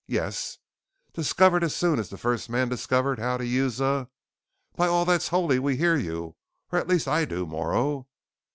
[0.07, 0.57] _""Yes,
[1.13, 4.09] discovered as soon as the first man discovered how to use a
[4.75, 6.35] _by all that's holy, we hear you!
[6.71, 7.45] Or at least I do!
[7.45, 8.07] Morrow?